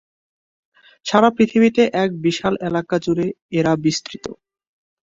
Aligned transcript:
সারা 1.05 1.29
পৃথিবীতে 1.37 1.83
এক 1.95 2.09
বিশাল 2.25 2.53
এলাকা 2.67 2.95
জুড়ে 2.99 3.27
এরা 3.51 3.73
বিস্তৃত। 3.83 4.25